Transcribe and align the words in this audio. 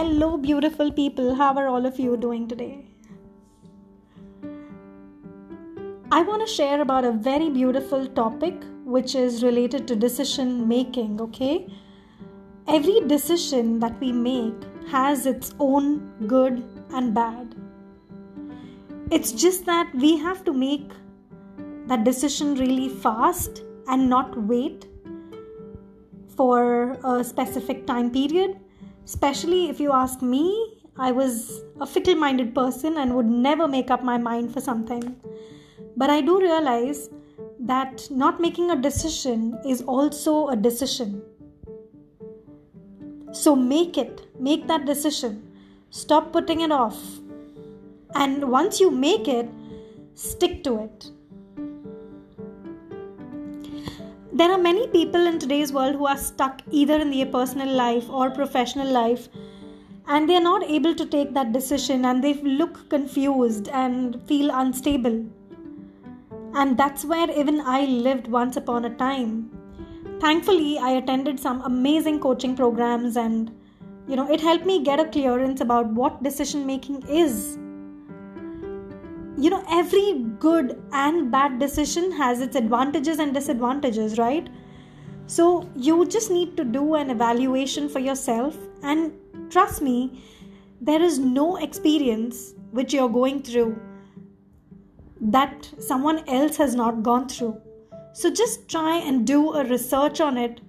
Hello, 0.00 0.38
beautiful 0.38 0.90
people. 0.90 1.34
How 1.34 1.54
are 1.58 1.68
all 1.68 1.84
of 1.84 1.98
you 1.98 2.16
doing 2.16 2.48
today? 2.48 2.86
I 6.10 6.22
want 6.22 6.40
to 6.40 6.46
share 6.50 6.80
about 6.80 7.04
a 7.04 7.12
very 7.12 7.50
beautiful 7.50 8.06
topic 8.06 8.54
which 8.86 9.14
is 9.14 9.42
related 9.42 9.86
to 9.88 9.96
decision 9.96 10.66
making, 10.66 11.20
okay? 11.20 11.66
Every 12.66 13.00
decision 13.08 13.78
that 13.80 14.00
we 14.00 14.10
make 14.10 14.54
has 14.90 15.26
its 15.26 15.54
own 15.58 16.26
good 16.26 16.64
and 16.94 17.12
bad. 17.12 17.54
It's 19.10 19.32
just 19.32 19.66
that 19.66 19.94
we 19.94 20.16
have 20.16 20.44
to 20.44 20.54
make 20.54 20.90
that 21.88 22.04
decision 22.04 22.54
really 22.54 22.88
fast 22.88 23.64
and 23.86 24.08
not 24.08 24.34
wait 24.44 24.86
for 26.38 26.92
a 27.04 27.22
specific 27.22 27.86
time 27.86 28.10
period. 28.10 28.58
Especially 29.04 29.68
if 29.68 29.80
you 29.80 29.92
ask 29.92 30.22
me, 30.22 30.76
I 30.96 31.12
was 31.12 31.62
a 31.80 31.86
fickle 31.86 32.14
minded 32.14 32.54
person 32.54 32.98
and 32.98 33.14
would 33.14 33.26
never 33.26 33.66
make 33.66 33.90
up 33.90 34.02
my 34.02 34.18
mind 34.18 34.52
for 34.52 34.60
something. 34.60 35.16
But 35.96 36.10
I 36.10 36.20
do 36.20 36.40
realize 36.40 37.08
that 37.60 38.10
not 38.10 38.40
making 38.40 38.70
a 38.70 38.76
decision 38.76 39.58
is 39.66 39.82
also 39.82 40.48
a 40.48 40.56
decision. 40.56 41.22
So 43.32 43.54
make 43.54 43.96
it, 43.96 44.26
make 44.38 44.66
that 44.66 44.86
decision. 44.86 45.50
Stop 45.90 46.32
putting 46.32 46.60
it 46.60 46.72
off. 46.72 46.98
And 48.14 48.50
once 48.50 48.80
you 48.80 48.90
make 48.90 49.28
it, 49.28 49.48
stick 50.14 50.64
to 50.64 50.78
it. 50.84 51.10
There 54.40 54.52
are 54.52 54.56
many 54.56 54.86
people 54.86 55.26
in 55.26 55.38
today's 55.38 55.70
world 55.70 55.96
who 55.96 56.06
are 56.06 56.16
stuck 56.16 56.62
either 56.70 56.98
in 56.98 57.10
their 57.10 57.26
personal 57.26 57.68
life 57.68 58.08
or 58.08 58.30
professional 58.30 58.90
life 58.90 59.28
and 60.08 60.26
they 60.26 60.34
are 60.34 60.40
not 60.40 60.62
able 60.62 60.94
to 60.94 61.04
take 61.04 61.34
that 61.34 61.52
decision 61.52 62.06
and 62.06 62.24
they 62.24 62.32
look 62.32 62.88
confused 62.88 63.68
and 63.68 64.18
feel 64.26 64.50
unstable. 64.50 65.26
And 66.54 66.78
that's 66.78 67.04
where 67.04 67.30
even 67.38 67.60
I 67.60 67.84
lived 67.84 68.28
once 68.28 68.56
upon 68.56 68.86
a 68.86 68.96
time. 68.96 69.50
Thankfully, 70.20 70.78
I 70.78 70.92
attended 70.92 71.38
some 71.38 71.60
amazing 71.60 72.20
coaching 72.20 72.56
programs 72.56 73.18
and 73.18 73.54
you 74.08 74.16
know, 74.16 74.32
it 74.32 74.40
helped 74.40 74.64
me 74.64 74.82
get 74.82 75.00
a 75.00 75.04
clearance 75.04 75.60
about 75.60 75.86
what 75.88 76.22
decision 76.22 76.64
making 76.64 77.06
is 77.10 77.58
you 79.40 79.50
know 79.50 79.64
every 79.70 80.24
good 80.38 80.80
and 80.92 81.30
bad 81.30 81.58
decision 81.58 82.12
has 82.12 82.40
its 82.40 82.56
advantages 82.56 83.18
and 83.18 83.34
disadvantages 83.34 84.18
right? 84.18 84.48
So 85.26 85.68
you 85.76 86.06
just 86.06 86.30
need 86.30 86.56
to 86.56 86.64
do 86.64 86.94
an 86.96 87.10
evaluation 87.10 87.88
for 87.88 88.00
yourself 88.00 88.56
and 88.82 89.12
trust 89.50 89.80
me 89.82 90.22
there 90.80 91.02
is 91.02 91.18
no 91.18 91.56
experience 91.56 92.54
which 92.72 92.92
you're 92.92 93.08
going 93.08 93.42
through 93.42 93.80
that 95.20 95.70
someone 95.78 96.26
else 96.28 96.56
has 96.56 96.74
not 96.74 97.02
gone 97.02 97.28
through. 97.28 97.60
So 98.12 98.30
just 98.30 98.68
try 98.68 98.96
and 98.96 99.26
do 99.26 99.52
a 99.54 99.64
research 99.64 100.20
on 100.20 100.36
it 100.36 100.60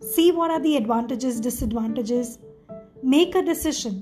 see 0.00 0.30
what 0.32 0.50
are 0.50 0.60
the 0.60 0.76
advantages 0.76 1.40
disadvantages 1.40 2.38
make 3.02 3.34
a 3.34 3.42
decision 3.42 3.96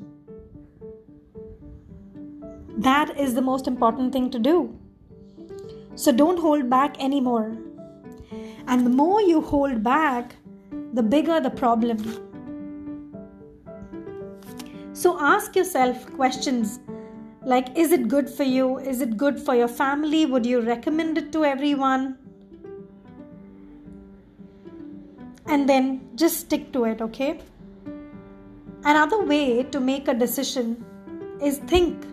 that 2.76 3.18
is 3.18 3.34
the 3.34 3.42
most 3.42 3.66
important 3.66 4.12
thing 4.12 4.30
to 4.30 4.38
do. 4.38 4.78
So 5.94 6.12
don't 6.12 6.38
hold 6.38 6.68
back 6.68 7.02
anymore. 7.02 7.56
And 8.68 8.84
the 8.84 8.90
more 8.90 9.20
you 9.22 9.40
hold 9.40 9.82
back, 9.82 10.36
the 10.92 11.02
bigger 11.02 11.40
the 11.40 11.50
problem. 11.50 11.98
So 14.92 15.18
ask 15.20 15.56
yourself 15.56 16.06
questions 16.14 16.80
like 17.44 17.76
Is 17.78 17.92
it 17.92 18.08
good 18.08 18.28
for 18.28 18.42
you? 18.42 18.78
Is 18.78 19.00
it 19.00 19.16
good 19.16 19.40
for 19.40 19.54
your 19.54 19.68
family? 19.68 20.26
Would 20.26 20.44
you 20.44 20.60
recommend 20.60 21.16
it 21.16 21.32
to 21.32 21.44
everyone? 21.44 22.18
And 25.46 25.68
then 25.68 26.10
just 26.16 26.40
stick 26.40 26.72
to 26.72 26.84
it, 26.84 27.00
okay? 27.00 27.40
Another 28.84 29.22
way 29.22 29.62
to 29.62 29.80
make 29.80 30.08
a 30.08 30.14
decision 30.14 30.84
is 31.40 31.58
think 31.58 32.04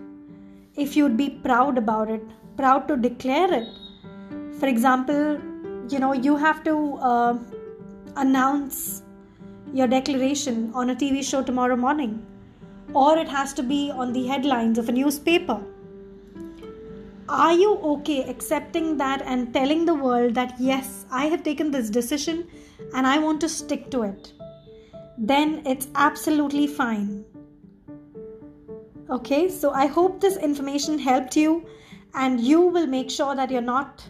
if 0.75 0.95
you'd 0.95 1.17
be 1.17 1.29
proud 1.29 1.77
about 1.77 2.09
it, 2.09 2.21
proud 2.57 2.87
to 2.87 2.97
declare 2.97 3.53
it. 3.53 3.67
For 4.59 4.67
example, 4.67 5.39
you 5.89 5.99
know, 5.99 6.13
you 6.13 6.35
have 6.37 6.63
to 6.63 6.95
uh, 6.95 7.37
announce 8.15 9.03
your 9.73 9.87
declaration 9.87 10.71
on 10.73 10.89
a 10.89 10.95
TV 10.95 11.23
show 11.23 11.43
tomorrow 11.43 11.75
morning, 11.75 12.25
or 12.93 13.17
it 13.17 13.27
has 13.27 13.53
to 13.53 13.63
be 13.63 13.91
on 13.91 14.13
the 14.13 14.25
headlines 14.27 14.77
of 14.77 14.89
a 14.89 14.91
newspaper. 14.91 15.61
Are 17.29 17.53
you 17.53 17.75
okay 17.77 18.23
accepting 18.29 18.97
that 18.97 19.21
and 19.21 19.53
telling 19.53 19.85
the 19.85 19.93
world 19.93 20.35
that 20.35 20.55
yes, 20.59 21.05
I 21.09 21.25
have 21.27 21.43
taken 21.43 21.71
this 21.71 21.89
decision 21.89 22.47
and 22.93 23.07
I 23.07 23.17
want 23.17 23.41
to 23.41 23.49
stick 23.49 23.89
to 23.91 24.03
it? 24.03 24.33
Then 25.17 25.61
it's 25.65 25.87
absolutely 25.95 26.67
fine 26.67 27.25
Okay, 29.13 29.47
so 29.47 29.69
I 29.69 29.85
hope 29.85 30.19
this 30.19 30.37
information 30.37 30.97
helped 30.97 31.37
you 31.37 31.67
and 32.15 32.41
you 32.41 32.61
will 32.61 32.87
make 32.87 33.11
sure 33.11 33.35
that 33.35 33.51
you're 33.51 33.61
not 33.61 34.03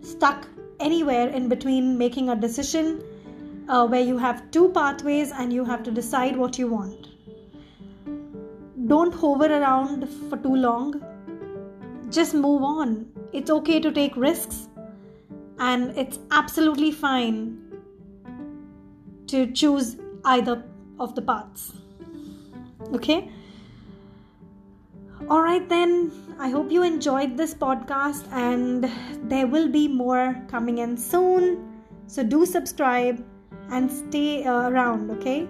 stuck 0.00 0.46
anywhere 0.80 1.28
in 1.28 1.50
between 1.50 1.98
making 1.98 2.30
a 2.30 2.34
decision 2.34 3.02
uh, 3.68 3.86
where 3.86 4.00
you 4.00 4.16
have 4.16 4.50
two 4.50 4.70
pathways 4.70 5.32
and 5.32 5.52
you 5.52 5.66
have 5.66 5.82
to 5.82 5.90
decide 5.90 6.34
what 6.34 6.58
you 6.58 6.66
want. 6.66 7.08
Don't 8.86 9.12
hover 9.12 9.52
around 9.52 10.08
for 10.30 10.38
too 10.38 10.56
long. 10.56 11.04
Just 12.08 12.32
move 12.32 12.62
on. 12.62 13.06
It's 13.34 13.50
okay 13.50 13.80
to 13.80 13.92
take 13.92 14.16
risks 14.16 14.70
and 15.58 15.94
it's 15.94 16.18
absolutely 16.30 16.90
fine 16.90 17.58
to 19.26 19.52
choose 19.52 19.98
either 20.24 20.64
of 20.98 21.14
the 21.14 21.20
paths. 21.20 21.74
Okay? 22.94 23.30
All 25.28 25.42
right, 25.42 25.66
then. 25.68 26.10
I 26.38 26.48
hope 26.50 26.72
you 26.72 26.82
enjoyed 26.82 27.36
this 27.36 27.54
podcast, 27.54 28.26
and 28.32 28.90
there 29.30 29.46
will 29.46 29.68
be 29.68 29.86
more 29.86 30.34
coming 30.48 30.78
in 30.78 30.96
soon. 30.96 31.68
So 32.08 32.24
do 32.24 32.44
subscribe 32.44 33.24
and 33.70 33.90
stay 33.90 34.44
uh, 34.44 34.68
around, 34.68 35.10
okay? 35.12 35.48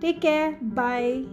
Take 0.00 0.22
care. 0.22 0.58
Bye. 0.62 1.24